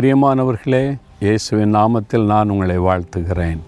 [0.00, 3.58] பிரியமானவர்களே இயேசுவின் நாமத்தில் நான் உங்களை வாழ்த்துகிறேன்.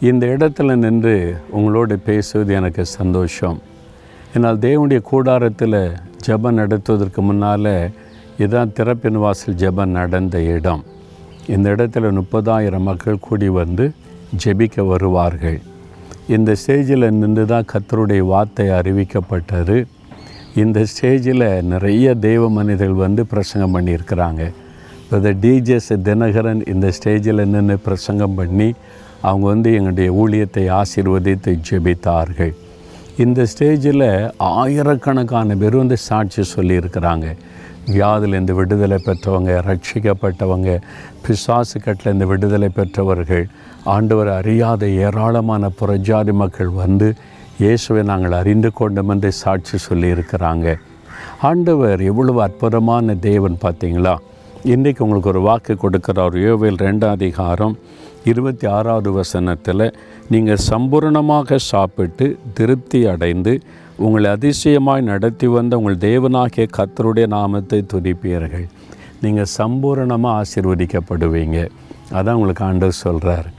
[0.00, 3.58] இந்த இடத்துல நின்று உங்களோடு பேசுவது எனக்கு சந்தோஷம்.
[4.34, 7.92] என்னால் தேவனுடைய கூடாரத்தில் ஜபம் நடத்துவதற்கு முன்னால்
[8.38, 10.82] இதுதான் திறப்பின் வாசல் ஜபம் நடந்த இடம்.
[11.46, 13.92] இந்த இடத்துல முப்பதாயிரம் மக்கள் கூடி வந்து
[14.44, 15.60] ஜெபிக்க வருவார்கள்.
[16.28, 19.84] இந்த ஸ்டேஜில் நின்று தான் கத்தருடைய வார்த்தை அறிவிக்கப்பட்டது.
[20.56, 24.52] இந்த ஸ்டேஜில் நிறைய தெய்வ மனிதர்கள் வந்து பிரசங்கம் பண்ணியிருக்கிறாங்க.
[25.04, 28.68] இப்போ டிஜேஸ் தினகரன் இந்த ஸ்டேஜில் நின்று பிரசங்கம் பண்ணி
[29.28, 32.54] அவங்க வந்து எங்களுடைய ஊழியத்தை ஆசீர்வதித்து ஜெபித்தார்கள்.
[33.24, 34.06] இந்த ஸ்டேஜில்
[34.62, 37.26] ஆயிரக்கணக்கான பேர் வந்து சாட்சி சொல்லியிருக்கிறாங்க.
[37.92, 40.70] வியாதிலேருந்து விடுதலை பெற்றவங்க ரட்சிக்கப்பட்டவங்க
[41.24, 43.46] பிசாசு கட்டிலேருந்து விடுதலை பெற்றவர்கள்
[43.94, 47.08] ஆண்டவர் அறியாத ஏராளமான புறஜாதி மக்கள் வந்து
[47.62, 50.68] இயேசுவை நாங்கள் அறிந்து கொண்டோம் என்று சாட்சி சொல்லியிருக்கிறாங்க.
[51.48, 54.14] ஆண்டவர் எவ்வளவு அற்புதமான தேவன் பார்த்தீங்களா?
[54.72, 56.36] இன்றைக்கு உங்களுக்கு ஒரு வாக்கு கொடுக்குறார்.
[56.42, 57.72] யோவேல் ரெண்டாம் அதிகாரம்
[58.30, 59.84] இருபத்தி ஆறாவது வசனத்தில்
[60.32, 62.26] நீங்கள் சம்பூரணமாக சாப்பிட்டு
[62.58, 63.52] திருப்தி அடைந்து
[64.04, 68.64] உங்களை அதிசயமாய் நடத்தி வந்த உங்கள் தேவனாகிய கத்தருடைய நாமத்தை துதிப்பீர்கள்.
[69.24, 71.58] நீங்கள் சம்பூரணமாக ஆசீர்வதிக்கப்படுவீங்க.
[72.18, 73.50] அதான் உங்களுக்கு ஆண்டவர் சொல்கிறார்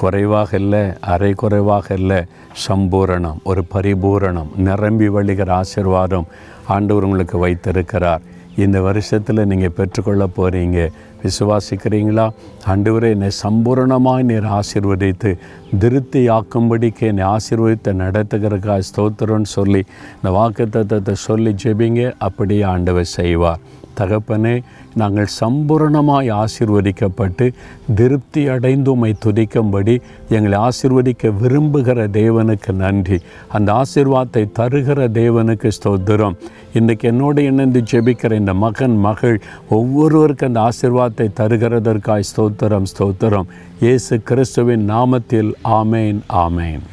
[0.00, 2.18] குறைவாக இல்லை அரை குறைவாக இல்லை
[2.64, 6.26] சம்பூரணம் ஒரு பரிபூரணம் நிரம்பி வழிகிற ஆசீர்வாதம்
[6.74, 8.24] ஆண்டவர் உங்களுக்கு வைத்திருக்கிறார்.
[8.58, 10.78] இந்த வருஷத்தில் நீங்கள் பெற்றுக்கொள்ள போகிறீங்க
[11.22, 12.30] விசுவாசிக்கிறீங்களா?
[12.66, 15.38] ஆண்டவரே என்னை சம்பூரணமாக நீர் ஆசீர்வதித்து
[15.78, 19.82] திருப்தி ஆக்கும்படிக்கு என்னை ஆசீர்வதித்த நடத்துகிறக்கா ஸ்தோத்திரம்னு சொல்லி
[20.14, 22.12] இந்த வாக்கு தத்துவத்தை சொல்லி ஜெபிங்க.
[22.18, 23.60] அப்படியே ஆண்டவர் செய்வார்.
[23.98, 24.62] தகப்பனே
[24.94, 27.52] நாங்கள் சம்பூர்ணமாய் ஆசிர்வதிக்கப்பட்டு
[27.94, 33.20] திருப்தி அடைந்து உம்மை துதிக்கும்படி எங்களை ஆசிர்வதிக்க விரும்புகிற தேவனுக்கு நன்றி.
[33.48, 36.36] அந்த ஆசிர்வாதத்தை தருகிற தேவனுக்கு ஸ்தோத்திரம்.
[36.74, 40.60] இன்றைக்கு என்னோடு இணைந்து ஜெபிக்கிற இந்த மகன் மகள் ஒவ்வொருவருக்கும் அந்த
[41.08, 43.48] ஆசீர்வாதத்தை தருகிறதற்காய் ஸ்தோத்திரம் ஸ்தோத்திரம்.
[43.80, 45.50] இயேசு கிறிஸ்துவின் நாமத்தில்
[45.80, 46.84] ஆமேன் ஆமேன்.